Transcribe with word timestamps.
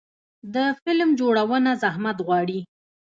د 0.53 0.55
فلم 0.81 1.09
جوړونه 1.19 1.71
زحمت 1.81 2.17
غواړي. 2.25 2.59